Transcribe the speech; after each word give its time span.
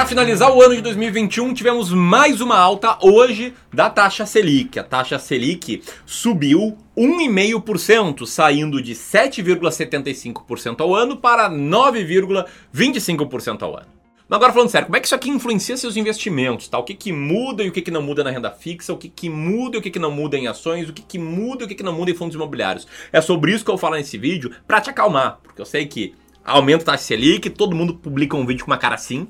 Para 0.00 0.08
finalizar 0.08 0.50
o 0.50 0.62
ano 0.62 0.74
de 0.74 0.80
2021, 0.80 1.52
tivemos 1.52 1.92
mais 1.92 2.40
uma 2.40 2.56
alta 2.56 2.96
hoje 3.02 3.52
da 3.70 3.90
taxa 3.90 4.24
Selic. 4.24 4.78
A 4.78 4.82
taxa 4.82 5.18
Selic 5.18 5.82
subiu 6.06 6.78
1,5%, 6.96 8.24
saindo 8.24 8.80
de 8.80 8.94
7,75% 8.94 10.80
ao 10.80 10.94
ano 10.94 11.18
para 11.18 11.50
9,25% 11.50 13.60
ao 13.60 13.76
ano. 13.76 13.88
Mas 14.26 14.36
agora 14.38 14.54
falando 14.54 14.70
sério, 14.70 14.86
como 14.86 14.96
é 14.96 15.00
que 15.00 15.06
isso 15.06 15.14
aqui 15.14 15.28
influencia 15.28 15.76
seus 15.76 15.98
investimentos? 15.98 16.66
Tá? 16.66 16.78
O 16.78 16.82
que, 16.82 16.94
que 16.94 17.12
muda 17.12 17.62
e 17.62 17.68
o 17.68 17.72
que, 17.72 17.82
que 17.82 17.90
não 17.90 18.00
muda 18.00 18.24
na 18.24 18.30
renda 18.30 18.50
fixa? 18.50 18.94
O 18.94 18.96
que, 18.96 19.10
que 19.10 19.28
muda 19.28 19.76
e 19.76 19.80
o 19.80 19.82
que, 19.82 19.90
que 19.90 19.98
não 19.98 20.10
muda 20.10 20.38
em 20.38 20.46
ações? 20.46 20.88
O 20.88 20.94
que, 20.94 21.02
que 21.02 21.18
muda 21.18 21.64
e 21.64 21.66
o 21.66 21.68
que, 21.68 21.74
que 21.74 21.82
não 21.82 21.92
muda 21.92 22.10
em 22.10 22.14
fundos 22.14 22.34
imobiliários? 22.34 22.88
É 23.12 23.20
sobre 23.20 23.52
isso 23.52 23.62
que 23.62 23.70
eu 23.70 23.74
vou 23.74 23.78
falar 23.78 23.98
nesse 23.98 24.16
vídeo 24.16 24.50
para 24.66 24.80
te 24.80 24.88
acalmar, 24.88 25.40
porque 25.42 25.60
eu 25.60 25.66
sei 25.66 25.84
que 25.84 26.14
aumenta 26.44 26.82
a 26.84 26.86
taxa 26.86 27.04
Selic, 27.04 27.50
todo 27.50 27.76
mundo 27.76 27.94
publica 27.94 28.36
um 28.36 28.46
vídeo 28.46 28.64
com 28.64 28.70
uma 28.70 28.78
cara 28.78 28.94
assim, 28.94 29.28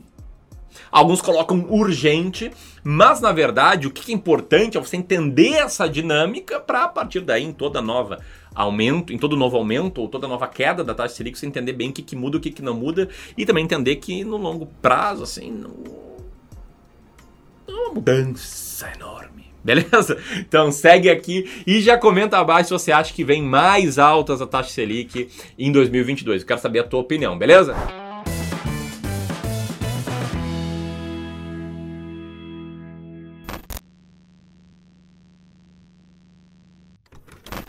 Alguns 0.90 1.20
colocam 1.20 1.66
urgente, 1.68 2.50
mas 2.82 3.20
na 3.20 3.32
verdade 3.32 3.86
o 3.86 3.90
que 3.90 4.10
é 4.10 4.14
importante 4.14 4.76
é 4.76 4.80
você 4.80 4.96
entender 4.96 5.54
essa 5.54 5.88
dinâmica 5.88 6.58
para 6.60 6.84
a 6.84 6.88
partir 6.88 7.20
daí 7.20 7.44
em 7.44 7.52
toda 7.52 7.80
nova 7.80 8.20
aumento, 8.54 9.12
em 9.12 9.18
todo 9.18 9.36
novo 9.36 9.56
aumento 9.56 10.00
ou 10.00 10.08
toda 10.08 10.26
nova 10.26 10.46
queda 10.48 10.82
da 10.82 10.94
taxa 10.94 11.14
Selic, 11.14 11.38
você 11.38 11.46
entender 11.46 11.72
bem 11.72 11.90
o 11.90 11.92
que, 11.92 12.02
que 12.02 12.16
muda, 12.16 12.36
o 12.36 12.40
que, 12.40 12.50
que 12.50 12.62
não 12.62 12.74
muda 12.74 13.08
e 13.36 13.46
também 13.46 13.64
entender 13.64 13.96
que 13.96 14.24
no 14.24 14.36
longo 14.36 14.66
prazo, 14.80 15.22
assim, 15.22 15.50
não, 15.50 15.70
é 17.68 17.72
uma 17.72 17.94
mudança 17.94 18.90
enorme. 18.94 19.30
Beleza? 19.62 20.16
Então 20.38 20.72
segue 20.72 21.10
aqui 21.10 21.48
e 21.66 21.82
já 21.82 21.98
comenta 21.98 22.38
abaixo 22.38 22.68
se 22.68 22.72
você 22.72 22.92
acha 22.92 23.12
que 23.12 23.22
vem 23.22 23.42
mais 23.42 23.98
altas 23.98 24.40
a 24.40 24.46
taxa 24.46 24.70
Selic 24.70 25.28
em 25.58 25.70
2022. 25.70 26.40
Eu 26.40 26.48
quero 26.48 26.60
saber 26.60 26.78
a 26.78 26.84
tua 26.84 27.00
opinião, 27.00 27.36
beleza? 27.36 27.76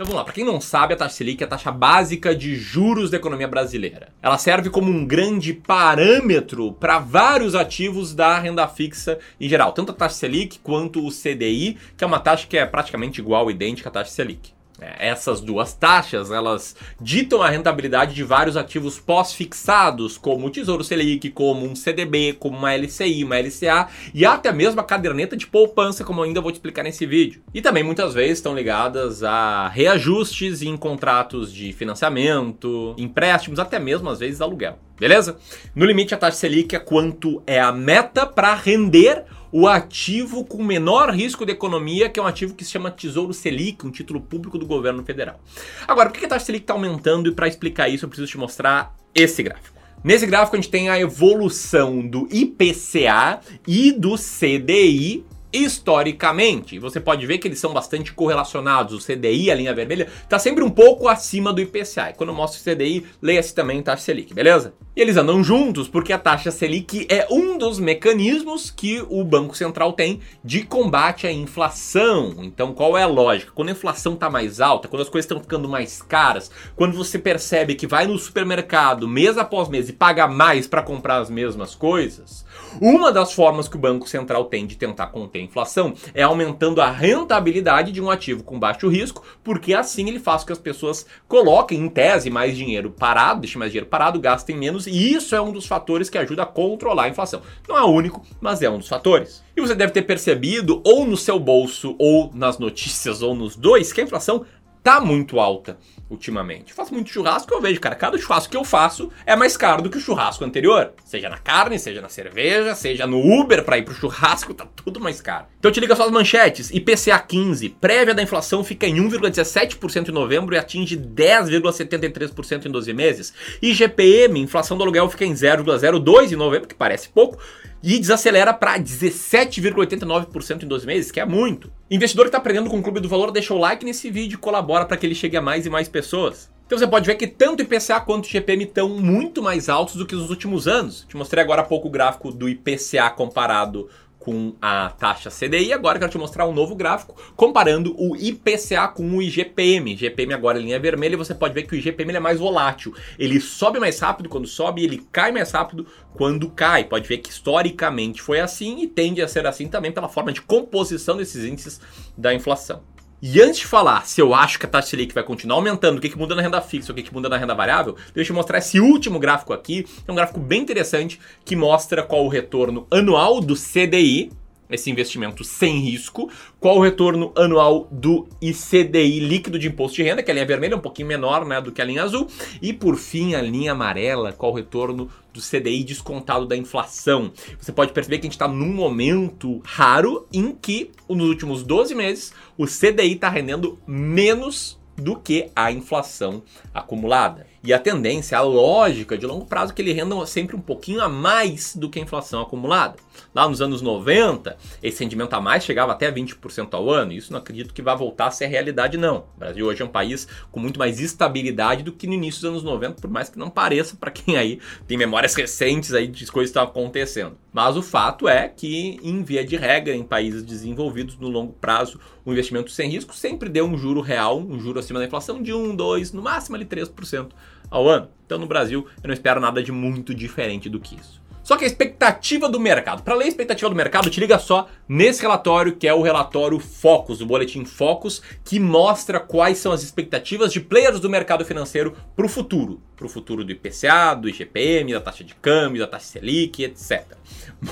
Então 0.02 0.10
vamos 0.10 0.18
lá, 0.18 0.24
para 0.24 0.34
quem 0.34 0.44
não 0.44 0.60
sabe, 0.60 0.96
a 0.96 0.98
taxa 0.98 1.18
Selic 1.18 1.44
é 1.44 1.46
a 1.46 1.50
taxa 1.50 1.72
básica 1.72 2.36
de 2.36 2.56
juros 2.56 3.12
da 3.12 3.18
economia 3.18 3.48
brasileira. 3.48 4.08
Ela 4.20 4.36
serve 4.40 4.72
como 4.72 4.90
um 4.90 5.06
grande 5.06 5.54
parâmetro 5.54 6.74
para 6.74 6.98
vários 6.98 7.54
ativos 7.54 8.16
da 8.16 8.40
renda 8.40 8.68
fixa 8.68 9.20
em 9.40 9.48
geral, 9.48 9.74
tanto 9.74 9.92
a 9.92 9.94
taxa 9.94 10.16
Selic 10.16 10.58
quanto 10.58 11.06
o 11.06 11.12
CDI, 11.12 11.78
que 11.96 12.04
é 12.04 12.08
uma 12.08 12.20
taxa 12.20 12.48
que 12.48 12.58
é 12.58 12.66
praticamente 12.66 13.22
igual, 13.22 13.52
idêntica 13.52 13.90
à 13.90 13.92
taxa 13.92 14.10
Selic. 14.10 14.52
É, 14.82 15.10
essas 15.10 15.40
duas 15.40 15.74
taxas, 15.74 16.32
elas 16.32 16.76
ditam 17.00 17.44
a 17.44 17.50
rentabilidade 17.50 18.16
de 18.16 18.24
vários 18.24 18.58
ativos 18.58 19.00
pós-fixados, 19.00 20.18
como 20.18 20.48
o 20.48 20.50
Tesouro 20.50 20.84
Selic, 20.84 21.30
como 21.30 21.68
um 21.68 21.76
CDB, 21.76 22.34
como 22.34 22.58
uma 22.58 22.74
LCI, 22.76 23.24
uma 23.24 23.38
LCA 23.38 23.88
e 24.12 24.26
até 24.26 24.52
mesmo 24.52 24.82
a 24.82 24.84
caderneta 24.84 25.38
de 25.38 25.46
poupança, 25.46 26.04
como 26.04 26.22
eu 26.22 26.24
ainda 26.26 26.42
vou 26.42 26.52
te 26.52 26.56
explicar 26.56 26.82
nesse 26.82 27.06
vídeo. 27.06 27.44
E 27.54 27.62
também 27.62 27.84
muitas 27.84 28.16
vezes 28.16 28.40
estão 28.40 28.56
ligadas 28.56 29.24
a 29.24 29.68
reajustes 29.68 30.64
em 30.64 30.76
contratos 30.76 31.54
de 31.54 31.72
financiamento, 31.74 32.96
empréstimos, 32.98 33.60
até 33.60 33.78
mesmo 33.78 34.10
às 34.10 34.18
vezes 34.18 34.42
aluguel. 34.42 34.80
Beleza? 35.00 35.38
No 35.76 35.86
limite, 35.86 36.14
a 36.14 36.18
taxa 36.18 36.38
Selic 36.38 36.76
é 36.76 36.80
quanto 36.80 37.42
é 37.46 37.60
a 37.60 37.72
meta 37.72 38.26
para 38.26 38.54
render 38.56 39.26
o 39.52 39.68
ativo 39.68 40.46
com 40.46 40.64
menor 40.64 41.12
risco 41.12 41.46
de 41.46 41.52
economia, 41.52 42.10
que 42.10 42.20
é 42.20 42.24
um 42.24 42.28
ativo 42.28 42.54
que 42.54 42.64
se 42.64 42.72
chama 42.72 42.90
Tesouro 42.90 43.34
Selic, 43.34 43.86
um 43.86 43.92
título 43.92 44.22
público 44.22 44.58
do 44.58 44.66
governo 44.66 45.04
federal. 45.04 45.40
Agora, 45.88 46.10
por 46.10 46.20
que 46.20 46.26
a 46.26 46.30
taxa 46.30 46.46
Selic 46.46 46.64
está 46.64 46.74
aumentando? 46.74 47.30
E 47.30 47.34
para 47.34 47.48
explicar 47.48 47.90
isso, 47.90 48.06
eu 48.06 48.10
preciso 48.10 48.32
te 48.32 48.38
mostrar 48.38 48.96
esse 49.14 49.44
gráfico. 49.44 49.80
Nesse 50.04 50.26
gráfico, 50.26 50.56
a 50.56 50.60
gente 50.60 50.72
tem 50.72 50.90
a 50.90 51.00
evolução 51.00 52.02
do 52.02 52.28
IPCA 52.32 53.40
e 53.68 53.92
do 53.92 54.16
CDI 54.16 55.24
historicamente. 55.54 56.80
Você 56.80 57.00
pode 57.00 57.26
ver 57.26 57.38
que 57.38 57.48
eles 57.48 57.60
são 57.60 57.74
bastante 57.74 58.14
correlacionados. 58.14 58.94
O 58.94 59.06
CDI, 59.06 59.52
a 59.52 59.56
linha 59.56 59.74
vermelha, 59.74 60.08
está 60.24 60.40
sempre 60.40 60.64
um 60.64 60.70
pouco 60.70 61.08
acima 61.08 61.54
do 61.54 61.62
IPCA. 61.62 62.10
E 62.10 62.14
quando 62.14 62.30
eu 62.30 62.36
mostro 62.36 62.60
o 62.60 62.76
CDI, 62.76 63.06
leia-se 63.22 63.54
também 63.54 63.82
taxa 63.82 64.04
Selic, 64.04 64.34
beleza? 64.34 64.74
E 64.96 65.02
eles 65.02 65.16
andam 65.16 65.42
juntos 65.44 65.88
porque 65.88 66.12
a 66.12 66.20
taxa 66.20 66.52
Selic 66.52 67.08
é 67.10 67.26
um 67.32 67.58
dos 67.58 67.80
mecanismos 67.80 68.70
que 68.70 69.02
o 69.10 69.24
Banco 69.24 69.56
Central 69.56 69.94
tem 69.94 70.20
de 70.44 70.64
combate 70.64 71.26
à 71.26 71.32
inflação. 71.32 72.36
Então, 72.40 72.74
qual 72.74 72.98
é 72.98 73.04
a 73.04 73.08
lógica? 73.08 73.52
Quando 73.54 73.70
a 73.70 73.72
inflação 73.72 74.16
está 74.16 74.30
mais 74.30 74.60
alta, 74.60 74.88
quando 74.88 75.02
as 75.02 75.10
coisas 75.10 75.26
estão 75.26 75.40
ficando 75.40 75.70
mais 75.70 76.02
caras, 76.02 76.52
quando 76.76 76.96
você 76.96 77.18
percebe 77.18 77.76
que 77.76 77.88
vai 77.88 78.06
no 78.06 78.18
supermercado 78.18 79.08
mês 79.08 79.38
após 79.38 79.70
mês 79.70 79.88
e 79.88 79.94
paga 79.94 80.28
mais 80.28 80.68
para 80.68 80.82
comprar 80.82 81.18
as 81.20 81.30
mesmas 81.30 81.74
coisas, 81.74 82.46
uma 82.82 83.12
das 83.12 83.34
formas 83.34 83.68
que 83.68 83.78
o 83.78 83.80
Banco 83.80 84.08
Central 84.08 84.46
tem 84.46 84.66
de 84.66 84.76
tentar 84.76 85.08
conter 85.08 85.41
a 85.42 85.46
inflação 85.46 85.94
é 86.14 86.24
aumentando 86.24 86.82
a 86.82 86.90
rentabilidade 86.90 87.92
de 87.92 88.02
um 88.02 88.10
ativo 88.10 88.44
com 88.44 88.60
baixo 88.60 88.88
risco, 88.88 89.24
porque 89.44 89.74
assim 89.74 90.08
ele 90.08 90.20
faz 90.20 90.42
com 90.42 90.48
que 90.48 90.54
as 90.54 90.60
pessoas 90.60 91.06
coloquem, 91.28 91.80
em 91.80 91.90
tese, 91.90 92.30
mais 92.30 92.56
dinheiro 92.56 92.92
parado, 92.92 93.42
deixem 93.42 93.60
mais 93.60 93.72
dinheiro 93.72 93.90
parado, 93.90 94.20
gastem 94.20 94.58
menos, 94.58 94.88
e 94.88 95.14
isso 95.14 95.36
é 95.36 95.42
um 95.42 95.52
dos 95.52 95.66
fatores 95.66 96.10
que 96.10 96.18
ajuda 96.18 96.44
a 96.44 96.46
controlar 96.46 97.04
a 97.04 97.10
inflação. 97.10 97.42
Não 97.68 97.78
é 97.78 97.84
o 97.84 97.90
único, 97.90 98.22
mas 98.40 98.62
é 98.62 98.70
um 98.70 98.78
dos 98.78 98.88
fatores. 98.88 99.44
E 99.56 99.62
você 99.62 99.76
deve 99.76 99.92
ter 99.92 100.04
percebido, 100.04 100.82
ou 100.86 101.06
no 101.06 101.18
seu 101.18 101.40
bolso, 101.40 101.96
ou 101.98 102.32
nas 102.34 102.58
notícias, 102.58 103.22
ou 103.22 103.36
nos 103.36 103.56
dois, 103.56 103.92
que 103.92 104.02
a 104.02 104.04
inflação 104.04 104.46
tá 104.84 105.00
muito 105.00 105.40
alta 105.40 105.78
ultimamente. 106.12 106.72
Eu 106.72 106.76
faço 106.76 106.94
muito 106.94 107.10
churrasco, 107.10 107.52
eu 107.54 107.62
vejo, 107.62 107.80
cara, 107.80 107.96
cada 107.96 108.18
churrasco 108.18 108.52
que 108.52 108.58
eu 108.58 108.64
faço 108.64 109.10
é 109.26 109.36
mais 109.36 109.56
caro 109.56 109.82
do 109.82 109.90
que 109.90 109.98
o 109.98 110.02
churrasco 110.02 110.44
anterior. 110.44 110.92
Seja 111.06 111.30
na 111.30 111.38
carne, 111.38 111.80
seja 111.80 112.02
na 112.02 112.10
cerveja, 112.10 112.76
seja 112.76 113.08
no 113.08 113.20
Uber 113.20 113.64
para 113.64 113.78
ir 113.78 113.84
pro 113.84 113.94
churrasco, 113.94 114.54
tá 114.54 114.68
tudo 114.76 115.00
mais 115.00 115.22
caro. 115.22 115.46
Então 115.58 115.72
te 115.72 115.80
liga 115.80 115.96
só 115.96 116.06
as 116.06 116.12
manchetes. 116.12 116.70
IPCA 116.70 117.18
15, 117.18 117.70
prévia 117.70 118.14
da 118.14 118.22
inflação 118.22 118.64
fica 118.64 118.86
em 118.86 118.98
1,17% 118.98 120.10
em 120.10 120.12
novembro 120.12 120.54
e 120.54 120.58
atinge 120.58 120.98
10,73% 120.98 122.66
em 122.66 122.72
12 122.72 122.94
meses. 122.94 123.34
IGPM, 123.62 124.40
inflação 124.40 124.78
do 124.78 124.84
aluguel 124.84 125.10
fica 125.10 125.26
em 125.26 125.34
0,02 125.34 126.34
em 126.34 126.36
novembro, 126.36 126.68
que 126.68 126.76
parece 126.76 127.10
pouco, 127.10 127.38
e 127.84 128.00
desacelera 128.00 128.54
para 128.54 128.80
17,89% 128.80 130.64
em 130.64 130.68
12 130.68 130.86
meses, 130.86 131.12
que 131.12 131.20
é 131.20 131.26
muito. 131.26 131.72
Investidor 131.90 132.26
que 132.26 132.30
está 132.30 132.38
aprendendo 132.38 132.70
com 132.70 132.80
o 132.80 132.84
Clube 132.84 133.00
do 133.00 133.10
Valor, 133.10 133.32
deixa 133.32 133.54
o 133.54 133.58
like 133.58 133.86
nesse 133.86 134.10
vídeo 134.10 134.36
e 134.36 134.38
colabora 134.38 134.86
para 134.86 134.98
que 134.98 135.06
ele 135.06 135.16
chegue 135.16 135.38
a 135.38 135.42
mais 135.42 135.66
e 135.66 135.70
mais 135.70 135.88
pessoas. 135.88 136.50
Então 136.66 136.80
você 136.80 136.88
pode 136.88 137.06
ver 137.06 137.16
que 137.16 137.28
tanto 137.28 137.60
o 137.60 137.64
IPCA 137.64 138.00
quanto 138.00 138.26
o 138.26 138.30
GPM 138.30 138.64
estão 138.64 138.88
muito 138.88 139.42
mais 139.42 139.68
altos 139.68 139.96
do 139.96 140.06
que 140.06 140.16
nos 140.16 140.30
últimos 140.30 140.70
anos. 140.70 141.06
Te 141.08 141.18
mostrei 141.18 141.44
agora 141.44 141.62
há 141.62 141.66
pouco 141.66 141.90
o 141.90 141.92
gráfico 141.92 142.32
do 142.32 142.48
IPCA 142.48 143.10
comparado 143.10 143.90
com 144.22 144.56
a 144.62 144.90
taxa 144.92 145.30
CDI. 145.30 145.74
Agora 145.74 146.00
quero 146.00 146.12
te 146.12 146.18
mostrar 146.18 146.48
um 146.48 146.54
novo 146.54 146.76
gráfico 146.76 147.16
comparando 147.36 147.94
o 147.98 148.16
IPCA 148.16 148.88
com 148.88 149.18
o 149.18 149.22
IGPM. 149.22 149.94
IGPM 149.94 150.34
agora 150.34 150.60
em 150.60 150.64
linha 150.64 150.80
vermelha, 150.80 151.18
você 151.18 151.34
pode 151.34 151.54
ver 151.54 151.64
que 151.64 151.74
o 151.74 151.78
IGPM 151.78 152.16
é 152.16 152.20
mais 152.20 152.40
volátil. 152.40 152.96
Ele 153.18 153.40
sobe 153.42 153.80
mais 153.80 154.00
rápido 154.00 154.30
quando 154.30 154.48
sobe 154.48 154.82
e 154.82 154.86
ele 154.86 155.06
cai 155.12 155.32
mais 155.32 155.52
rápido 155.52 155.88
quando 156.14 156.50
cai. 156.52 156.84
Pode 156.84 157.08
ver 157.08 157.18
que 157.18 157.30
historicamente 157.30 158.22
foi 158.22 158.40
assim 158.40 158.82
e 158.82 158.88
tende 158.88 159.22
a 159.22 159.28
ser 159.28 159.46
assim 159.48 159.68
também 159.68 159.92
pela 159.92 160.08
forma 160.08 160.32
de 160.32 160.42
composição 160.42 161.18
desses 161.18 161.44
índices 161.44 161.82
da 162.16 162.34
inflação. 162.34 162.84
E 163.24 163.40
antes 163.40 163.60
de 163.60 163.68
falar 163.68 164.08
se 164.08 164.20
eu 164.20 164.34
acho 164.34 164.58
que 164.58 164.66
a 164.66 164.70
taxa 164.70 164.90
Selic 164.90 165.14
vai 165.14 165.24
continuar 165.24 165.58
aumentando, 165.58 166.00
o 166.00 166.02
que, 166.02 166.10
que 166.10 166.18
muda 166.18 166.34
na 166.34 166.42
renda 166.42 166.60
fixa, 166.60 166.92
o 166.92 166.96
que, 166.96 167.04
que 167.04 167.14
muda 167.14 167.30
na 167.30 167.38
renda 167.38 167.54
variável, 167.54 167.96
deixa 168.16 168.32
eu 168.32 168.36
mostrar 168.36 168.58
esse 168.58 168.80
último 168.80 169.20
gráfico 169.20 169.54
aqui. 169.54 169.86
É 170.08 170.12
um 170.12 170.16
gráfico 170.16 170.40
bem 170.40 170.60
interessante 170.60 171.20
que 171.46 171.56
mostra 171.56 172.02
qual 172.02 172.26
o 172.26 172.30
retorno 172.30 172.88
anual 172.90 173.40
do 173.40 173.54
CDI, 173.54 174.32
esse 174.72 174.90
investimento 174.90 175.44
sem 175.44 175.80
risco, 175.80 176.30
qual 176.60 176.78
o 176.78 176.82
retorno 176.82 177.32
anual 177.36 177.88
do 177.92 178.28
ICDI 178.42 179.20
líquido 179.20 179.60
de 179.60 179.68
imposto 179.68 179.98
de 179.98 180.04
renda, 180.04 180.24
que 180.24 180.32
a 180.32 180.34
linha 180.34 180.46
vermelha 180.46 180.74
é 180.74 180.78
um 180.78 180.82
pouquinho 180.82 181.08
menor 181.08 181.46
né, 181.46 181.60
do 181.62 181.72
que 181.72 181.82
a 181.82 181.86
linha 181.86 182.04
azul, 182.04 182.28
e 182.62 182.74
por 182.74 182.96
fim 182.96 183.36
a 183.36 183.42
linha 183.42 183.72
amarela, 183.72 184.34
qual 184.34 184.52
o 184.52 184.56
retorno 184.56 185.10
do 185.34 185.40
CDI 185.40 185.84
descontado 185.84 186.46
da 186.46 186.58
inflação. 186.58 187.32
Você 187.60 187.72
pode 187.72 187.94
perceber 187.94 188.18
que 188.18 188.24
a 188.24 188.28
gente 188.28 188.34
está 188.34 188.48
num 188.48 188.74
momento 188.74 189.62
raro 189.64 190.28
em 190.34 190.54
que, 190.54 190.92
nos 191.10 191.30
últimos 191.30 191.64
12 191.64 191.96
meses, 191.96 192.34
o 192.58 192.66
CDI 192.66 193.14
está 193.14 193.30
rendendo 193.30 193.80
menos 193.88 194.80
do 194.96 195.16
que 195.16 195.50
a 195.56 195.72
inflação 195.72 196.44
acumulada. 196.74 197.51
E 197.64 197.72
a 197.72 197.78
tendência, 197.78 198.36
a 198.36 198.42
lógica 198.42 199.16
de 199.16 199.28
longo 199.28 199.46
prazo, 199.46 199.72
é 199.72 199.76
que 199.76 199.84
ele 199.84 199.94
renda 199.94 200.26
sempre 200.26 200.56
um 200.56 200.62
pouquinho 200.62 201.00
a 201.00 201.08
mais 201.08 201.76
do 201.76 201.92
que 201.92 202.00
a 202.00 202.02
inflação 202.02 202.42
acumulada. 202.42 202.96
Lá 203.36 203.48
nos 203.48 203.62
anos 203.62 203.84
90, 203.84 204.58
esse 204.82 205.04
rendimento 205.04 205.34
a 205.36 205.40
mais 205.40 205.64
chegava 205.64 205.92
até 205.92 206.12
20% 206.12 206.74
ao 206.74 206.90
ano, 206.90 207.12
isso 207.14 207.32
não 207.32 207.38
acredito 207.38 207.72
que 207.72 207.82
vá 207.84 207.94
voltar 207.94 208.28
a 208.28 208.32
ser 208.32 208.48
realidade, 208.48 208.98
não. 208.98 209.26
O 209.36 209.40
Brasil 209.40 209.68
hoje 209.68 209.84
é 209.84 209.86
um 209.86 209.90
país 209.90 210.28
com 210.52 210.60
muito 210.60 210.80
mais 210.80 211.00
estabilidade 211.00 211.84
do 211.84 211.92
que 211.92 212.08
no 212.08 212.14
início 212.14 212.42
dos 212.42 212.50
anos 212.50 212.64
90, 212.64 213.00
por 213.00 213.12
mais 213.12 213.30
que 213.30 213.38
não 213.38 213.50
pareça 213.50 213.96
para 213.96 214.10
quem 214.10 214.38
aí 214.38 214.60
tem 214.88 214.98
memórias 214.98 215.36
recentes 215.36 215.94
aí 215.94 216.08
de 216.08 216.26
coisas 216.32 216.52
que 216.52 216.58
estão 216.58 216.64
acontecendo. 216.64 217.38
Mas 217.54 217.78
o 217.78 217.84
fato 217.84 218.28
é 218.28 218.48
que, 218.48 219.00
em 219.04 219.24
via 219.24 219.46
de 219.46 219.56
regra, 219.56 219.94
em 219.94 220.04
países 220.04 220.42
desenvolvidos 220.42 221.18
no 221.18 221.28
longo 221.28 221.54
prazo, 221.54 222.00
o 222.26 222.32
investimento 222.32 222.72
sem 222.72 222.90
risco 222.90 223.14
sempre 223.14 223.50
deu 223.50 223.66
um 223.66 223.78
juro 223.78 224.02
real, 224.02 224.40
um 224.40 224.60
juro 224.60 224.80
acima 224.80 225.00
da 225.00 225.06
inflação 225.06 225.44
de 225.44 225.54
1, 225.54 225.76
2, 225.76 226.12
no 226.12 226.22
máximo 226.22 226.56
ali 226.56 226.66
3% 226.66 227.30
ao 227.72 227.88
ano. 227.88 228.10
Então 228.26 228.38
no 228.38 228.46
Brasil 228.46 228.86
eu 229.02 229.08
não 229.08 229.14
espero 229.14 229.40
nada 229.40 229.64
de 229.64 229.72
muito 229.72 230.14
diferente 230.14 230.70
do 230.70 230.80
que 230.80 230.96
isso. 230.96 231.22
Só 231.44 231.58
que 231.58 231.64
a 231.64 231.68
expectativa 231.68 232.48
do 232.48 232.60
mercado, 232.60 233.02
para 233.02 233.16
ler 233.16 233.26
a 233.26 233.28
expectativa 233.28 233.70
do 233.70 233.76
mercado, 233.76 234.10
te 234.12 234.20
liga 234.20 234.38
só 234.38 234.68
nesse 234.88 235.24
relatório 235.24 235.76
que 235.76 235.88
é 235.88 235.94
o 235.94 236.02
relatório 236.02 236.60
Focus, 236.60 237.20
o 237.20 237.26
boletim 237.26 237.66
Focus, 237.66 238.22
que 238.46 238.60
mostra 238.60 239.20
quais 239.20 239.58
são 239.58 239.72
as 239.72 239.82
expectativas 239.82 240.54
de 240.54 240.60
players 240.60 241.00
do 241.00 241.10
mercado 241.10 241.44
financeiro 241.44 241.96
para 242.16 242.26
o 242.26 242.30
futuro, 242.30 242.80
para 243.02 243.08
o 243.08 243.10
futuro 243.10 243.44
do 243.44 243.52
IPCA, 243.52 244.14
do 244.14 244.30
IGPM, 244.30 244.94
da 244.94 245.02
taxa 245.02 245.24
de 245.24 245.34
câmbio, 245.34 245.82
da 245.82 245.88
taxa 245.88 246.06
Selic, 246.06 246.64
etc. 246.64 247.04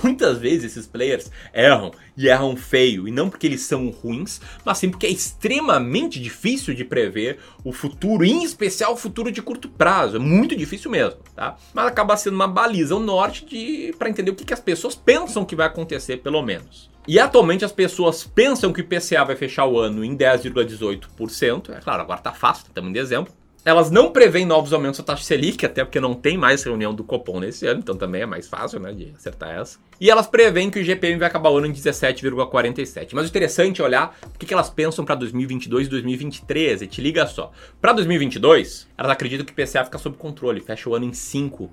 Muitas 0.04 0.40
vezes 0.40 0.72
esses 0.72 0.88
players 0.88 1.32
erram 1.54 1.92
e 2.18 2.28
erram 2.28 2.56
feio, 2.56 3.08
e 3.08 3.12
não 3.12 3.30
porque 3.30 3.46
eles 3.46 3.62
são 3.62 3.90
ruins, 3.90 4.42
mas 4.66 4.80
sim 4.80 4.90
porque 4.90 5.06
é 5.06 5.10
extremamente 5.10 6.20
difícil 6.20 6.74
de 6.74 6.84
prever 6.84 7.38
o 7.64 7.72
futuro, 7.72 8.26
em 8.26 8.44
especial 8.44 8.94
o 8.94 8.98
futuro 8.98 9.32
de 9.32 9.42
curto 9.42 9.70
prazo. 9.70 10.16
É 10.16 10.20
muito 10.20 10.56
difícil 10.56 10.90
mesmo, 10.90 11.20
tá? 11.36 11.56
Mas 11.76 11.86
acaba 11.86 12.18
sendo 12.18 12.34
uma 12.34 12.48
baliza 12.48 12.96
o 12.96 13.00
norte 13.00 13.46
de 13.46 13.94
para 14.00 14.10
entender 14.10 14.32
o 14.32 14.36
que, 14.36 14.46
que 14.46 14.54
as 14.54 14.60
pessoas 14.60 14.96
pensam 14.96 15.46
que 15.46 15.56
vai 15.56 15.68
acontecer, 15.68 16.18
pelo 16.18 16.42
menos. 16.42 16.90
E 17.08 17.20
atualmente 17.20 17.64
as 17.64 17.72
pessoas 17.72 18.24
pensam 18.24 18.74
que 18.74 18.82
o 18.82 18.84
IPCA 18.84 19.24
vai 19.26 19.36
fechar 19.36 19.66
o 19.66 19.80
ano 19.80 20.04
em 20.04 20.18
10,18%. 20.18 21.70
É 21.76 21.80
claro, 21.80 22.02
agora 22.02 22.20
tá 22.20 22.34
fácil, 22.34 22.66
estamos 22.68 22.90
em 22.90 22.94
dezembro. 22.94 23.39
Elas 23.70 23.92
não 23.92 24.12
prevêem 24.12 24.48
novos 24.48 24.74
aumentos 24.74 24.98
da 24.98 25.04
taxa 25.04 25.24
Selic, 25.24 25.64
até 25.64 25.86
porque 25.86 26.00
não 26.00 26.16
tem 26.16 26.36
mais 26.36 26.64
reunião 26.64 26.92
do 26.92 27.04
Copom 27.04 27.40
nesse 27.40 27.68
ano, 27.68 27.82
então 27.82 27.96
também 27.96 28.24
é 28.24 28.26
mais 28.26 28.48
fácil, 28.48 28.80
né, 28.80 28.92
de 28.92 29.14
acertar 29.16 29.52
essa. 29.52 29.78
E 30.02 30.10
elas 30.10 30.26
preveem 30.26 30.72
que 30.72 30.80
o 30.80 30.82
IGPM 30.82 31.20
vai 31.20 31.28
acabar 31.28 31.52
o 31.52 31.58
ano 31.58 31.68
em 31.68 31.72
17,47. 31.72 33.10
Mas 33.14 33.26
o 33.26 33.28
interessante 33.28 33.80
é 33.80 33.84
olhar 33.84 34.18
o 34.24 34.40
que 34.40 34.52
elas 34.52 34.72
pensam 34.72 35.06
para 35.06 35.14
2022 35.14 35.86
e 35.86 35.90
2023. 35.92 36.82
E 36.82 36.88
te 36.88 37.00
liga 37.00 37.28
só. 37.28 37.52
Para 37.80 37.94
2022, 37.94 38.88
elas 38.98 39.12
acreditam 39.12 39.46
que 39.46 39.52
o 39.52 39.54
IPCA 39.54 39.86
fica 39.86 40.00
sob 40.00 40.18
controle, 40.18 40.62
fecha 40.62 40.90
o 40.90 40.96
ano 40.96 41.06
em 41.06 41.12
5%. 41.12 41.70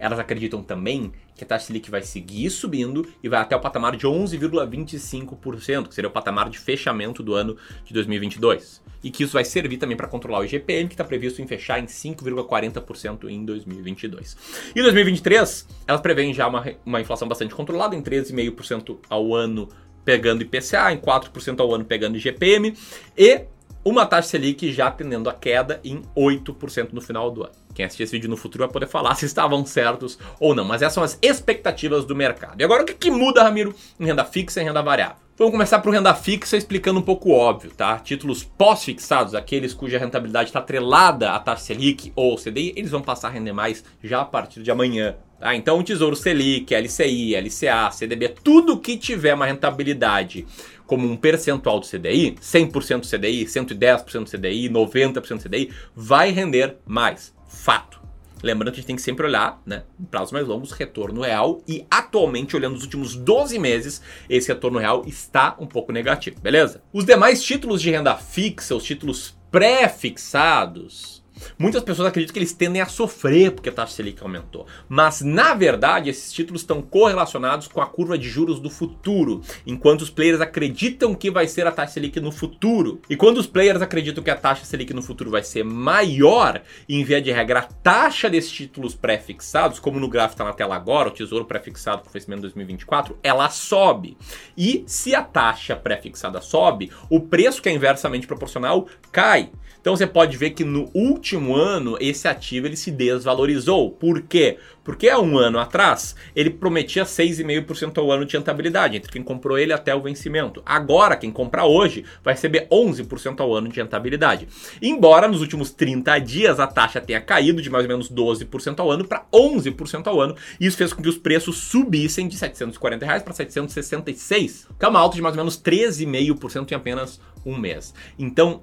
Elas 0.00 0.18
acreditam 0.18 0.62
também 0.62 1.12
que 1.36 1.44
a 1.44 1.46
taxa 1.46 1.66
Selic 1.66 1.90
vai 1.90 2.02
seguir 2.02 2.48
subindo 2.50 3.06
e 3.22 3.28
vai 3.28 3.40
até 3.40 3.54
o 3.54 3.60
patamar 3.60 3.96
de 3.96 4.06
11,25%, 4.06 5.88
que 5.88 5.94
seria 5.94 6.08
o 6.08 6.12
patamar 6.12 6.48
de 6.48 6.58
fechamento 6.58 7.22
do 7.22 7.34
ano 7.34 7.56
de 7.84 7.94
2022 7.94 8.82
e 9.02 9.10
que 9.10 9.22
isso 9.24 9.32
vai 9.32 9.44
servir 9.44 9.76
também 9.78 9.96
para 9.96 10.06
controlar 10.06 10.40
o 10.40 10.44
IGPM, 10.44 10.88
que 10.88 10.94
está 10.94 11.04
previsto 11.04 11.40
em 11.40 11.46
fechar 11.46 11.78
em 11.78 11.86
5,40% 11.86 13.28
em 13.28 13.44
2022. 13.44 14.36
Em 14.74 14.82
2023, 14.82 15.68
elas 15.86 16.00
preveem 16.00 16.34
já 16.34 16.46
uma, 16.46 16.64
uma 16.84 17.00
inflação 17.00 17.26
bastante 17.26 17.54
controlada, 17.54 17.94
em 17.94 18.02
13,5% 18.02 18.98
ao 19.08 19.34
ano 19.34 19.68
pegando 20.04 20.42
IPCA, 20.42 20.92
em 20.92 20.98
4% 20.98 21.60
ao 21.60 21.74
ano 21.74 21.84
pegando 21.84 22.16
IGPM, 22.16 22.74
e 23.16 23.42
uma 23.84 24.06
taxa 24.06 24.28
Selic 24.28 24.72
já 24.72 24.90
tendendo 24.90 25.28
a 25.30 25.34
queda 25.34 25.80
em 25.84 26.02
8% 26.16 26.88
no 26.92 27.00
final 27.00 27.30
do 27.30 27.44
ano. 27.44 27.52
Quem 27.74 27.84
assistir 27.84 28.02
esse 28.02 28.12
vídeo 28.12 28.28
no 28.28 28.36
futuro 28.36 28.64
vai 28.64 28.72
poder 28.72 28.86
falar 28.86 29.14
se 29.14 29.26
estavam 29.26 29.64
certos 29.64 30.18
ou 30.38 30.54
não, 30.54 30.64
mas 30.64 30.82
essas 30.82 30.94
são 30.94 31.02
as 31.02 31.18
expectativas 31.22 32.04
do 32.04 32.14
mercado. 32.14 32.60
E 32.60 32.64
agora 32.64 32.82
o 32.82 32.86
que, 32.86 32.94
que 32.94 33.10
muda, 33.10 33.42
Ramiro, 33.42 33.74
em 33.98 34.04
renda 34.04 34.24
fixa 34.24 34.60
e 34.60 34.64
renda 34.64 34.82
variável? 34.82 35.16
Vamos 35.40 35.52
começar 35.52 35.78
por 35.78 35.94
renda 35.94 36.12
fixa 36.12 36.58
explicando 36.58 37.00
um 37.00 37.02
pouco 37.02 37.30
óbvio, 37.30 37.70
tá? 37.70 37.98
Títulos 37.98 38.44
pós-fixados, 38.44 39.34
aqueles 39.34 39.72
cuja 39.72 39.98
rentabilidade 39.98 40.50
está 40.50 40.58
atrelada 40.58 41.32
à 41.32 41.38
taxa 41.38 41.64
Selic 41.64 42.12
ou 42.14 42.36
CDI, 42.36 42.74
eles 42.76 42.90
vão 42.90 43.00
passar 43.00 43.28
a 43.28 43.30
render 43.30 43.54
mais 43.54 43.82
já 44.04 44.20
a 44.20 44.24
partir 44.26 44.62
de 44.62 44.70
amanhã. 44.70 45.16
Tá? 45.38 45.56
Então, 45.56 45.78
o 45.78 45.82
Tesouro 45.82 46.14
Selic, 46.14 46.74
LCI, 46.74 47.34
LCA, 47.34 47.90
CDB, 47.90 48.28
tudo 48.28 48.78
que 48.78 48.98
tiver 48.98 49.32
uma 49.32 49.46
rentabilidade 49.46 50.46
como 50.90 51.08
um 51.08 51.16
percentual 51.16 51.78
do 51.78 51.86
CDI, 51.86 52.32
100% 52.42 53.08
CDI, 53.08 53.44
110% 53.44 54.28
CDI, 54.28 54.68
90% 54.68 55.40
CDI, 55.40 55.70
vai 55.94 56.32
render 56.32 56.78
mais. 56.84 57.32
Fato. 57.46 58.00
Lembrando 58.42 58.72
que 58.72 58.78
a 58.78 58.80
gente 58.80 58.86
tem 58.88 58.96
que 58.96 59.02
sempre 59.02 59.24
olhar, 59.24 59.62
né, 59.64 59.84
prazos 60.10 60.32
mais 60.32 60.48
longos, 60.48 60.72
retorno 60.72 61.20
real. 61.20 61.62
E 61.68 61.86
atualmente, 61.88 62.56
olhando 62.56 62.74
os 62.74 62.82
últimos 62.82 63.14
12 63.14 63.56
meses, 63.56 64.02
esse 64.28 64.48
retorno 64.48 64.80
real 64.80 65.04
está 65.06 65.54
um 65.60 65.66
pouco 65.66 65.92
negativo, 65.92 66.40
beleza? 66.40 66.82
Os 66.92 67.04
demais 67.04 67.40
títulos 67.40 67.80
de 67.80 67.92
renda 67.92 68.16
fixa, 68.16 68.74
os 68.74 68.82
títulos 68.82 69.38
pré-fixados, 69.48 71.19
Muitas 71.58 71.82
pessoas 71.82 72.08
acreditam 72.08 72.32
que 72.32 72.38
eles 72.38 72.52
tendem 72.52 72.82
a 72.82 72.86
sofrer 72.86 73.52
porque 73.52 73.68
a 73.68 73.72
taxa 73.72 73.94
Selic 73.94 74.22
aumentou. 74.22 74.66
Mas, 74.88 75.20
na 75.20 75.54
verdade, 75.54 76.10
esses 76.10 76.32
títulos 76.32 76.62
estão 76.62 76.82
correlacionados 76.82 77.68
com 77.68 77.80
a 77.80 77.86
curva 77.86 78.18
de 78.18 78.28
juros 78.28 78.60
do 78.60 78.70
futuro. 78.70 79.42
Enquanto 79.66 80.02
os 80.02 80.10
players 80.10 80.40
acreditam 80.40 81.14
que 81.14 81.30
vai 81.30 81.46
ser 81.46 81.66
a 81.66 81.72
taxa 81.72 81.94
Selic 81.94 82.20
no 82.20 82.32
futuro. 82.32 83.00
E 83.08 83.16
quando 83.16 83.38
os 83.38 83.46
players 83.46 83.82
acreditam 83.82 84.22
que 84.22 84.30
a 84.30 84.36
taxa 84.36 84.64
Selic 84.64 84.92
no 84.92 85.02
futuro 85.02 85.30
vai 85.30 85.42
ser 85.42 85.64
maior, 85.64 86.62
em 86.88 87.02
via 87.04 87.20
de 87.20 87.30
regra, 87.30 87.60
a 87.60 87.62
taxa 87.62 88.28
desses 88.28 88.50
títulos 88.50 88.94
pré-fixados, 88.94 89.78
como 89.78 90.00
no 90.00 90.08
gráfico 90.08 90.34
está 90.34 90.44
na 90.44 90.52
tela 90.52 90.76
agora, 90.76 91.08
o 91.08 91.12
tesouro 91.12 91.44
pré-fixado 91.44 92.02
com 92.02 92.10
vencimento 92.10 92.42
2024, 92.42 93.18
ela 93.22 93.48
sobe. 93.48 94.16
E 94.56 94.84
se 94.86 95.14
a 95.14 95.22
taxa 95.22 95.76
pré-fixada 95.76 96.40
sobe, 96.40 96.90
o 97.08 97.20
preço 97.20 97.62
que 97.62 97.68
é 97.68 97.72
inversamente 97.72 98.26
proporcional 98.26 98.86
cai. 99.12 99.50
Então 99.80 99.96
você 99.96 100.06
pode 100.06 100.36
ver 100.36 100.50
que 100.50 100.62
no 100.62 100.90
último 100.94 101.29
ano 101.54 101.96
esse 102.00 102.26
ativo 102.26 102.66
ele 102.66 102.76
se 102.76 102.90
desvalorizou. 102.90 103.90
Por 103.90 104.22
quê? 104.22 104.58
Porque 104.82 105.08
há 105.08 105.18
um 105.20 105.38
ano 105.38 105.58
atrás 105.58 106.16
ele 106.34 106.50
prometia 106.50 107.04
6,5% 107.04 107.98
ao 107.98 108.10
ano 108.10 108.24
de 108.24 108.36
rentabilidade 108.36 108.96
entre 108.96 109.12
quem 109.12 109.22
comprou 109.22 109.58
ele 109.58 109.72
até 109.72 109.94
o 109.94 110.02
vencimento. 110.02 110.62
Agora 110.64 111.16
quem 111.16 111.30
comprar 111.30 111.66
hoje 111.66 112.04
vai 112.24 112.34
receber 112.34 112.66
11% 112.68 113.40
ao 113.40 113.54
ano 113.54 113.68
de 113.68 113.80
rentabilidade. 113.80 114.48
Embora 114.80 115.28
nos 115.28 115.40
últimos 115.40 115.70
30 115.70 116.18
dias 116.18 116.58
a 116.58 116.66
taxa 116.66 117.00
tenha 117.00 117.20
caído 117.20 117.60
de 117.60 117.70
mais 117.70 117.84
ou 117.84 117.88
menos 117.88 118.10
12% 118.10 118.80
ao 118.80 118.90
ano 118.90 119.06
para 119.06 119.26
11% 119.32 120.06
ao 120.06 120.20
ano, 120.20 120.34
isso 120.58 120.76
fez 120.76 120.92
com 120.92 121.02
que 121.02 121.08
os 121.08 121.18
preços 121.18 121.58
subissem 121.58 122.26
de 122.26 122.36
740 122.36 123.04
reais 123.04 123.22
para 123.22 123.34
766, 123.34 124.68
que 124.78 124.84
é 124.84 124.88
uma 124.88 125.00
alta 125.00 125.16
de 125.16 125.22
mais 125.22 125.34
ou 125.34 125.40
menos 125.40 125.60
13,5% 125.60 126.72
em 126.72 126.74
apenas 126.74 127.20
um 127.44 127.56
mês. 127.56 127.94
Então 128.18 128.62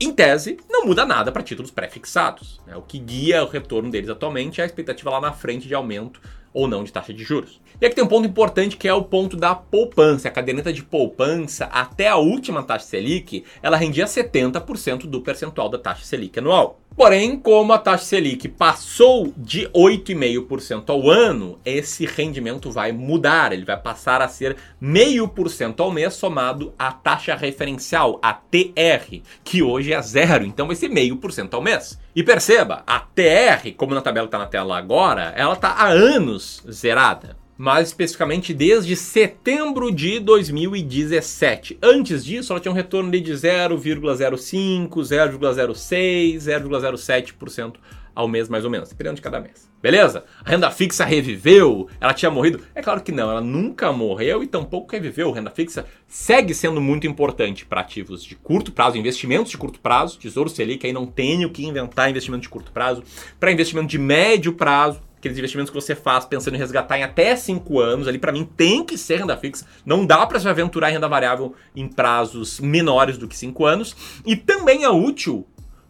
em 0.00 0.12
tese, 0.12 0.58
não 0.68 0.86
muda 0.86 1.04
nada 1.04 1.32
para 1.32 1.42
títulos 1.42 1.70
pré-fixados. 1.70 2.60
Né? 2.66 2.76
O 2.76 2.82
que 2.82 2.98
guia 2.98 3.42
o 3.42 3.48
retorno 3.48 3.90
deles 3.90 4.08
atualmente 4.08 4.60
é 4.60 4.64
a 4.64 4.66
expectativa 4.66 5.10
lá 5.10 5.20
na 5.20 5.32
frente 5.32 5.66
de 5.66 5.74
aumento 5.74 6.20
ou 6.52 6.68
não 6.68 6.84
de 6.84 6.92
taxa 6.92 7.12
de 7.12 7.24
juros. 7.24 7.60
E 7.80 7.86
aqui 7.86 7.94
tem 7.94 8.04
um 8.04 8.08
ponto 8.08 8.26
importante 8.26 8.76
que 8.76 8.88
é 8.88 8.94
o 8.94 9.02
ponto 9.02 9.36
da 9.36 9.54
poupança. 9.54 10.28
A 10.28 10.30
caderneta 10.30 10.72
de 10.72 10.82
poupança, 10.82 11.66
até 11.66 12.08
a 12.08 12.16
última 12.16 12.62
taxa 12.62 12.86
Selic, 12.86 13.44
ela 13.62 13.76
rendia 13.76 14.06
70% 14.06 15.06
do 15.06 15.20
percentual 15.20 15.68
da 15.68 15.78
taxa 15.78 16.04
Selic 16.04 16.38
anual. 16.38 16.80
Porém, 16.98 17.36
como 17.36 17.72
a 17.72 17.78
taxa 17.78 18.06
Selic 18.06 18.48
passou 18.48 19.32
de 19.36 19.68
8,5% 19.68 20.90
ao 20.90 21.08
ano, 21.08 21.60
esse 21.64 22.04
rendimento 22.04 22.72
vai 22.72 22.90
mudar. 22.90 23.52
Ele 23.52 23.64
vai 23.64 23.76
passar 23.76 24.20
a 24.20 24.26
ser 24.26 24.56
0,5% 24.82 25.78
ao 25.78 25.92
mês 25.92 26.14
somado 26.14 26.74
à 26.76 26.90
taxa 26.90 27.36
referencial, 27.36 28.18
a 28.20 28.32
TR, 28.32 29.20
que 29.44 29.62
hoje 29.62 29.92
é 29.92 30.02
zero. 30.02 30.44
Então 30.44 30.66
vai 30.66 30.74
ser 30.74 30.90
0,5% 30.90 31.54
ao 31.54 31.62
mês. 31.62 31.96
E 32.16 32.24
perceba, 32.24 32.82
a 32.84 32.98
TR, 32.98 33.70
como 33.76 33.94
na 33.94 34.02
tabela 34.02 34.26
está 34.26 34.38
na 34.38 34.46
tela 34.46 34.76
agora, 34.76 35.32
ela 35.36 35.54
está 35.54 35.68
há 35.68 35.86
anos 35.86 36.64
zerada 36.68 37.36
mais 37.58 37.88
especificamente 37.88 38.54
desde 38.54 38.94
setembro 38.94 39.90
de 39.90 40.20
2017. 40.20 41.76
Antes 41.82 42.24
disso, 42.24 42.52
ela 42.52 42.60
tinha 42.60 42.70
um 42.70 42.74
retorno 42.74 43.10
de 43.10 43.20
0,05, 43.20 44.88
0,06, 44.88 46.36
0,07% 46.36 47.74
ao 48.14 48.26
mês, 48.26 48.48
mais 48.48 48.64
ou 48.64 48.70
menos, 48.70 48.88
dependendo 48.88 49.16
de 49.16 49.22
cada 49.22 49.40
mês. 49.40 49.68
Beleza? 49.80 50.24
A 50.44 50.50
renda 50.50 50.70
fixa 50.72 51.04
reviveu? 51.04 51.88
Ela 52.00 52.12
tinha 52.12 52.30
morrido? 52.30 52.60
É 52.74 52.82
claro 52.82 53.00
que 53.00 53.12
não, 53.12 53.30
ela 53.30 53.40
nunca 53.40 53.92
morreu 53.92 54.42
e 54.42 54.46
tampouco 54.46 54.90
reviveu. 54.90 55.30
A 55.30 55.34
renda 55.36 55.50
fixa 55.50 55.86
segue 56.06 56.52
sendo 56.52 56.80
muito 56.80 57.06
importante 57.06 57.64
para 57.64 57.80
ativos 57.80 58.24
de 58.24 58.34
curto 58.34 58.72
prazo, 58.72 58.98
investimentos 58.98 59.52
de 59.52 59.58
curto 59.58 59.78
prazo. 59.78 60.18
Tesouro 60.18 60.48
Selic 60.48 60.84
aí 60.84 60.92
não 60.92 61.06
tem 61.06 61.44
o 61.44 61.50
que 61.50 61.64
inventar 61.64 62.10
investimento 62.10 62.42
de 62.42 62.48
curto 62.48 62.72
prazo. 62.72 63.04
Para 63.38 63.52
investimento 63.52 63.86
de 63.86 63.98
médio 63.98 64.52
prazo, 64.52 65.00
aqueles 65.18 65.36
investimentos 65.36 65.70
que 65.70 65.80
você 65.80 65.94
faz 65.94 66.24
pensando 66.24 66.54
em 66.54 66.58
resgatar 66.58 66.98
em 66.98 67.02
até 67.02 67.36
5 67.36 67.78
anos, 67.78 68.08
ali 68.08 68.18
para 68.18 68.32
mim 68.32 68.48
tem 68.56 68.84
que 68.84 68.96
ser 68.96 69.16
renda 69.16 69.36
fixa. 69.36 69.66
Não 69.84 70.06
dá 70.06 70.24
para 70.26 70.40
se 70.40 70.48
aventurar 70.48 70.90
em 70.90 70.94
renda 70.94 71.08
variável 71.08 71.54
em 71.74 71.86
prazos 71.86 72.60
menores 72.60 73.18
do 73.18 73.28
que 73.28 73.36
5 73.36 73.66
anos. 73.66 73.96
E 74.24 74.34
também 74.36 74.84
é 74.84 74.90
útil 74.90 75.46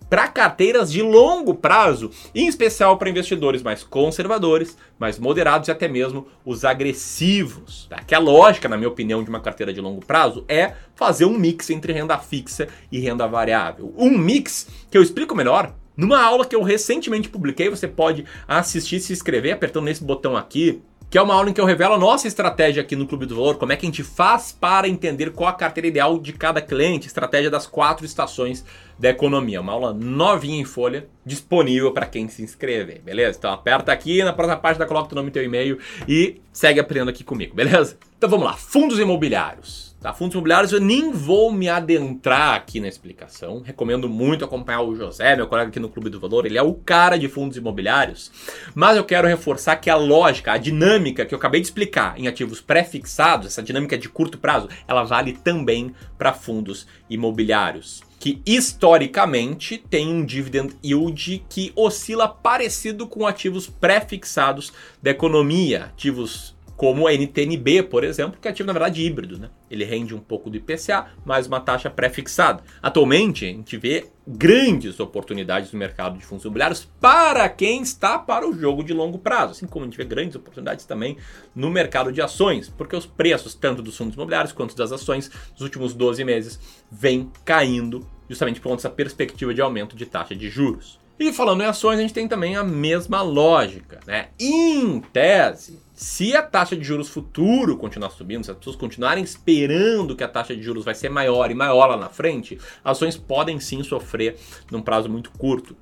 para 0.08 0.26
carteiras 0.28 0.90
de 0.90 1.02
longo 1.02 1.54
prazo, 1.54 2.10
em 2.34 2.48
especial 2.48 2.96
para 2.96 3.10
investidores 3.10 3.62
mais 3.62 3.82
conservadores, 3.82 4.76
mais 4.98 5.18
moderados 5.18 5.68
e 5.68 5.70
até 5.70 5.86
mesmo 5.86 6.26
os 6.44 6.64
agressivos. 6.64 7.86
Tá? 7.90 7.98
Que 7.98 8.14
a 8.14 8.18
lógica, 8.18 8.68
na 8.68 8.76
minha 8.76 8.88
opinião, 8.88 9.22
de 9.22 9.28
uma 9.28 9.40
carteira 9.40 9.72
de 9.72 9.80
longo 9.80 10.04
prazo 10.04 10.44
é 10.48 10.72
fazer 10.94 11.26
um 11.26 11.38
mix 11.38 11.68
entre 11.70 11.92
renda 11.92 12.18
fixa 12.18 12.68
e 12.90 12.98
renda 12.98 13.26
variável. 13.26 13.92
Um 13.96 14.16
mix 14.16 14.66
que 14.90 14.96
eu 14.96 15.02
explico 15.02 15.34
melhor 15.34 15.74
numa 15.98 16.22
aula 16.22 16.46
que 16.46 16.56
eu 16.56 16.62
recentemente 16.62 17.28
publiquei, 17.28 17.68
você 17.68 17.86
pode 17.86 18.24
assistir, 18.46 19.00
se 19.00 19.12
inscrever 19.12 19.52
apertando 19.52 19.84
nesse 19.84 20.02
botão 20.02 20.36
aqui 20.36 20.80
que 21.10 21.16
é 21.16 21.22
uma 21.22 21.34
aula 21.34 21.48
em 21.48 21.54
que 21.54 21.60
eu 21.60 21.64
revelo 21.64 21.94
a 21.94 21.98
nossa 21.98 22.28
estratégia 22.28 22.82
aqui 22.82 22.94
no 22.94 23.06
Clube 23.06 23.24
do 23.24 23.34
Valor, 23.34 23.56
como 23.56 23.72
é 23.72 23.76
que 23.76 23.86
a 23.86 23.88
gente 23.88 24.02
faz 24.02 24.52
para 24.52 24.86
entender 24.86 25.30
qual 25.30 25.48
a 25.48 25.54
carteira 25.54 25.86
ideal 25.86 26.18
de 26.18 26.34
cada 26.34 26.60
cliente, 26.60 27.06
estratégia 27.06 27.50
das 27.50 27.66
quatro 27.66 28.04
estações 28.04 28.62
da 28.98 29.08
economia. 29.08 29.60
Uma 29.60 29.72
aula 29.72 29.94
novinha 29.94 30.60
em 30.60 30.64
folha, 30.64 31.08
disponível 31.24 31.92
para 31.92 32.04
quem 32.04 32.28
se 32.28 32.42
inscrever, 32.42 33.00
beleza? 33.00 33.38
Então 33.38 33.50
aperta 33.50 33.90
aqui, 33.90 34.22
na 34.22 34.34
próxima 34.34 34.58
página 34.58 34.84
coloca 34.84 35.06
o 35.06 35.08
teu 35.08 35.16
nome 35.16 35.30
e 35.30 35.32
teu 35.32 35.42
e-mail 35.42 35.78
e 36.06 36.40
segue 36.52 36.78
aprendendo 36.78 37.08
aqui 37.08 37.24
comigo, 37.24 37.54
beleza? 37.54 37.96
Então 38.18 38.28
vamos 38.28 38.44
lá, 38.44 38.52
fundos 38.52 38.98
imobiliários. 38.98 39.87
Tá? 40.00 40.12
Fundos 40.12 40.34
imobiliários 40.34 40.72
eu 40.72 40.80
nem 40.80 41.10
vou 41.10 41.50
me 41.50 41.68
adentrar 41.68 42.54
aqui 42.54 42.78
na 42.78 42.86
explicação. 42.86 43.60
Recomendo 43.60 44.08
muito 44.08 44.44
acompanhar 44.44 44.82
o 44.82 44.94
José, 44.94 45.34
meu 45.34 45.48
colega 45.48 45.70
aqui 45.70 45.80
no 45.80 45.88
Clube 45.88 46.08
do 46.08 46.20
Valor. 46.20 46.46
Ele 46.46 46.56
é 46.56 46.62
o 46.62 46.74
cara 46.74 47.18
de 47.18 47.28
fundos 47.28 47.56
imobiliários. 47.56 48.30
Mas 48.76 48.96
eu 48.96 49.04
quero 49.04 49.26
reforçar 49.26 49.74
que 49.76 49.90
a 49.90 49.96
lógica, 49.96 50.52
a 50.52 50.58
dinâmica 50.58 51.26
que 51.26 51.34
eu 51.34 51.38
acabei 51.38 51.60
de 51.60 51.66
explicar 51.66 52.18
em 52.18 52.28
ativos 52.28 52.60
pré-fixados, 52.60 53.48
essa 53.48 53.62
dinâmica 53.62 53.98
de 53.98 54.08
curto 54.08 54.38
prazo, 54.38 54.68
ela 54.86 55.02
vale 55.02 55.32
também 55.32 55.92
para 56.16 56.32
fundos 56.32 56.86
imobiliários 57.10 58.06
que 58.20 58.42
historicamente 58.44 59.78
tem 59.78 60.08
um 60.08 60.24
dividend 60.24 60.74
yield 60.84 61.44
que 61.48 61.72
oscila 61.76 62.26
parecido 62.26 63.06
com 63.06 63.24
ativos 63.24 63.68
pré-fixados 63.68 64.72
da 65.00 65.12
economia, 65.12 65.84
ativos 65.84 66.57
como 66.78 67.08
a 67.08 67.12
NTNB, 67.12 67.82
por 67.82 68.04
exemplo, 68.04 68.38
que 68.40 68.46
é 68.46 68.52
ativo 68.52 68.68
na 68.68 68.72
verdade 68.72 69.04
híbrido, 69.04 69.36
né? 69.36 69.50
Ele 69.68 69.84
rende 69.84 70.14
um 70.14 70.20
pouco 70.20 70.48
do 70.48 70.56
IPCA, 70.56 71.08
mais 71.24 71.48
uma 71.48 71.58
taxa 71.58 71.90
pré-fixada. 71.90 72.62
Atualmente, 72.80 73.44
a 73.46 73.48
gente 73.48 73.76
vê 73.76 74.06
grandes 74.24 75.00
oportunidades 75.00 75.72
no 75.72 75.78
mercado 75.78 76.16
de 76.16 76.24
fundos 76.24 76.44
imobiliários 76.44 76.88
para 77.00 77.48
quem 77.48 77.82
está 77.82 78.16
para 78.16 78.48
o 78.48 78.54
jogo 78.56 78.84
de 78.84 78.94
longo 78.94 79.18
prazo, 79.18 79.52
assim 79.52 79.66
como 79.66 79.84
a 79.84 79.88
gente 79.88 79.98
vê 79.98 80.04
grandes 80.04 80.36
oportunidades 80.36 80.84
também 80.84 81.16
no 81.52 81.68
mercado 81.68 82.12
de 82.12 82.22
ações, 82.22 82.68
porque 82.68 82.94
os 82.94 83.06
preços 83.06 83.56
tanto 83.56 83.82
dos 83.82 83.96
fundos 83.96 84.14
imobiliários 84.14 84.52
quanto 84.52 84.76
das 84.76 84.92
ações 84.92 85.28
nos 85.50 85.62
últimos 85.62 85.92
12 85.94 86.22
meses 86.22 86.60
vêm 86.88 87.28
caindo 87.44 88.06
justamente 88.28 88.60
por 88.60 88.68
conta 88.68 88.76
dessa 88.76 88.90
perspectiva 88.90 89.52
de 89.52 89.60
aumento 89.60 89.96
de 89.96 90.06
taxa 90.06 90.36
de 90.36 90.48
juros. 90.48 91.00
E 91.18 91.32
falando 91.32 91.62
em 91.62 91.66
ações, 91.66 91.98
a 91.98 92.02
gente 92.02 92.14
tem 92.14 92.28
também 92.28 92.54
a 92.54 92.62
mesma 92.62 93.22
lógica, 93.22 93.98
né? 94.06 94.28
Em 94.38 95.00
tese, 95.00 95.80
se 95.92 96.36
a 96.36 96.42
taxa 96.42 96.76
de 96.76 96.84
juros 96.84 97.08
futuro 97.08 97.76
continuar 97.76 98.10
subindo, 98.10 98.44
se 98.44 98.52
as 98.52 98.56
pessoas 98.56 98.76
continuarem 98.76 99.24
esperando 99.24 100.14
que 100.14 100.22
a 100.22 100.28
taxa 100.28 100.54
de 100.54 100.62
juros 100.62 100.84
vai 100.84 100.94
ser 100.94 101.08
maior 101.08 101.50
e 101.50 101.54
maior 101.54 101.86
lá 101.86 101.96
na 101.96 102.08
frente, 102.08 102.56
ações 102.84 103.16
podem 103.16 103.58
sim 103.58 103.82
sofrer 103.82 104.38
num 104.70 104.80
prazo 104.80 105.08
muito 105.08 105.32
curto. 105.32 105.76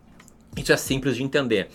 Isso 0.57 0.73
é 0.73 0.77
simples 0.79 1.17
de 1.17 1.23
entender. 1.23 1.69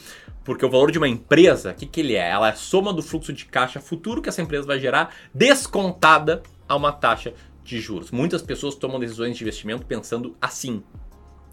Porque 0.44 0.66
o 0.66 0.70
valor 0.70 0.92
de 0.92 0.98
uma 0.98 1.08
empresa, 1.08 1.72
o 1.72 1.76
que, 1.76 1.86
que 1.86 2.00
ele 2.00 2.16
é? 2.16 2.30
Ela 2.30 2.48
é 2.48 2.52
a 2.52 2.56
soma 2.56 2.92
do 2.92 3.04
fluxo 3.04 3.32
de 3.32 3.46
caixa 3.46 3.80
futuro 3.80 4.24
que 4.24 4.30
essa 4.30 4.42
empresa 4.42 4.66
vai 4.66 4.80
gerar, 4.80 5.14
descontada 5.32 6.42
a 6.68 6.76
uma 6.76 6.92
taxa 6.92 7.34
de 7.64 7.80
juros. 7.80 8.10
Muitas 8.10 8.42
pessoas 8.42 8.74
tomam 8.74 9.00
decisões 9.00 9.38
de 9.38 9.44
investimento 9.44 9.86
pensando 9.86 10.36
assim. 10.42 10.82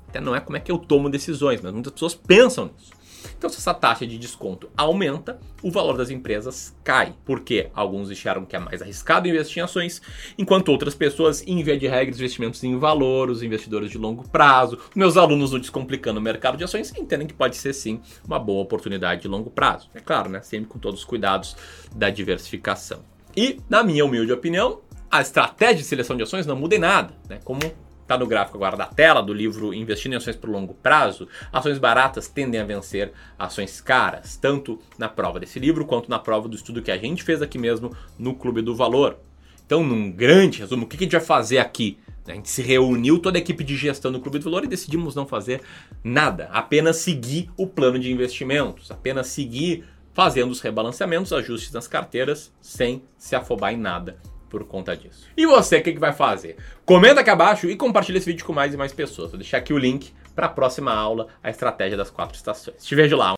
Até 0.09 0.21
não 0.21 0.35
é 0.35 0.41
como 0.41 0.57
é 0.57 0.61
que 0.61 0.73
eu 0.73 0.79
tomo 0.79 1.11
decisões, 1.11 1.61
mas 1.61 1.73
muitas 1.73 1.93
pessoas 1.93 2.15
pensam 2.15 2.67
nisso. 2.67 2.99
Então, 3.37 3.51
se 3.51 3.59
essa 3.59 3.75
taxa 3.75 4.07
de 4.07 4.19
desconto 4.19 4.71
aumenta, 4.77 5.39
o 5.63 5.71
valor 5.71 5.97
das 5.97 6.11
empresas 6.11 6.75
cai, 6.85 7.15
porque 7.25 7.69
alguns 7.75 8.11
acharam 8.11 8.45
que 8.45 8.57
é 8.57 8.59
mais 8.59 8.81
arriscado 8.81 9.29
investir 9.29 9.59
em 9.59 9.65
ações, 9.65 10.01
enquanto 10.37 10.69
outras 10.71 10.95
pessoas, 10.95 11.43
em 11.47 11.63
via 11.63 11.79
de 11.79 11.87
regra, 11.87 12.15
investimentos 12.15 12.63
em 12.63 12.77
valor, 12.79 13.31
os 13.31 13.43
investidores 13.43 13.91
de 13.91 13.99
longo 13.99 14.29
prazo, 14.29 14.79
meus 14.95 15.17
alunos 15.17 15.53
no 15.53 15.59
Descomplicando 15.59 16.19
o 16.19 16.23
Mercado 16.23 16.57
de 16.57 16.65
Ações 16.65 16.93
entendem 16.97 17.27
que 17.27 17.35
pode 17.35 17.57
ser 17.57 17.73
sim 17.73 18.01
uma 18.27 18.39
boa 18.39 18.63
oportunidade 18.63 19.23
de 19.23 19.29
longo 19.29 19.51
prazo. 19.51 19.89
É 19.95 20.01
claro, 20.01 20.29
né? 20.29 20.41
Sempre 20.41 20.69
com 20.69 20.79
todos 20.79 21.01
os 21.01 21.07
cuidados 21.07 21.57
da 21.95 22.11
diversificação. 22.11 23.01
E, 23.37 23.61
na 23.69 23.83
minha 23.85 24.05
humilde 24.05 24.33
opinião, 24.33 24.81
a 25.11 25.21
estratégia 25.21 25.77
de 25.77 25.85
seleção 25.85 26.17
de 26.17 26.23
ações 26.23 26.47
não 26.47 26.57
muda 26.57 26.75
em 26.75 26.79
nada, 26.79 27.15
né? 27.29 27.39
Como 27.45 27.61
está 28.09 28.17
no 28.17 28.27
gráfico 28.27 28.57
agora 28.57 28.75
da 28.75 28.87
tela 28.87 29.23
do 29.23 29.35
livro 29.35 29.75
Investindo 29.75 30.15
em 30.15 30.17
Ações 30.17 30.35
por 30.35 30.49
Longo 30.49 30.73
Prazo, 30.73 31.29
ações 31.53 31.79
baratas 31.79 32.27
tendem 32.27 32.59
a 32.59 32.65
vencer 32.65 33.13
ações 33.39 33.83
caras, 33.83 34.35
tanto 34.39 34.81
na 34.97 35.11
prova 35.11 35.39
desse 35.39 35.59
livro 35.59 35.85
quanto 35.85 36.09
na 36.09 36.19
prova 36.19 36.49
do 36.49 36.57
estudo 36.57 36.81
que 36.81 36.91
a 36.91 36.97
gente 36.97 37.23
fez 37.23 37.43
aqui 37.43 37.59
mesmo 37.59 37.95
no 38.19 38.35
Clube 38.35 38.63
do 38.63 38.75
Valor. 38.75 39.19
Então, 39.67 39.85
num 39.85 40.11
grande 40.11 40.61
resumo, 40.61 40.87
o 40.87 40.89
que 40.89 40.97
a 40.97 41.01
gente 41.01 41.13
vai 41.13 41.21
fazer 41.21 41.59
aqui? 41.59 41.99
A 42.27 42.33
gente 42.33 42.49
se 42.49 42.63
reuniu 42.63 43.19
toda 43.19 43.37
a 43.37 43.41
equipe 43.41 43.63
de 43.63 43.77
gestão 43.77 44.11
do 44.11 44.21
Clube 44.21 44.39
do 44.39 44.45
Valor 44.45 44.65
e 44.65 44.69
decidimos 44.69 45.15
não 45.15 45.27
fazer 45.27 45.61
nada, 46.03 46.49
apenas 46.51 46.97
seguir 46.97 47.51
o 47.59 47.67
plano 47.67 47.99
de 47.99 48.11
investimentos, 48.11 48.91
apenas 48.91 49.27
seguir 49.27 49.85
fazendo 50.15 50.51
os 50.51 50.61
rebalanceamentos, 50.61 51.33
ajustes 51.33 51.73
nas 51.73 51.87
carteiras, 51.87 52.51
sem 52.61 53.03
se 53.19 53.37
afobar 53.37 53.75
em 53.75 53.77
nada 53.77 54.19
por 54.49 54.65
conta 54.65 54.97
disso. 54.97 55.27
E 55.37 55.47
você, 55.47 55.79
o 55.79 55.83
que, 55.83 55.93
que 55.93 55.99
vai 55.99 56.13
fazer? 56.13 56.57
Comenta 56.85 57.21
aqui 57.21 57.31
abaixo 57.31 57.69
e 57.69 57.77
compartilha 57.77 58.19
esse 58.19 58.27
vídeo 58.27 58.45
com 58.45 58.53
mais 58.53 58.75
e 58.75 58.77
mais 58.77 58.93
pessoas. 58.93 59.31
Vou 59.31 59.39
deixar 59.39 59.59
aqui 59.59 59.73
o 59.73 59.79
link 59.79 60.13
para 60.35 60.47
a 60.47 60.51
próxima 60.51 60.93
aula, 60.93 61.29
a 61.43 61.51
estratégia 61.51 61.97
das 61.97 62.11
quatro 62.11 62.37
estações. 62.37 62.85
Te 62.85 62.95
vejo 62.95 63.17
lá. 63.17 63.27